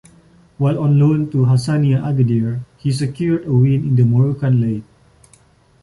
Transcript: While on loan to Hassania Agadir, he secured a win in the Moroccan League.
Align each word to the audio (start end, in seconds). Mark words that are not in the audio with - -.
While 0.57 0.79
on 0.79 0.97
loan 0.97 1.29
to 1.29 1.45
Hassania 1.45 2.01
Agadir, 2.03 2.61
he 2.79 2.91
secured 2.91 3.45
a 3.45 3.53
win 3.53 3.83
in 3.87 3.95
the 3.97 4.03
Moroccan 4.03 4.59
League. 4.59 4.83